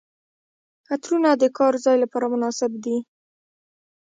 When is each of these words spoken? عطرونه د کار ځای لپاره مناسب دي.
عطرونه 0.91 1.29
د 1.41 1.43
کار 1.57 1.73
ځای 1.85 1.97
لپاره 2.03 2.25
مناسب 2.33 2.71
دي. 2.83 2.97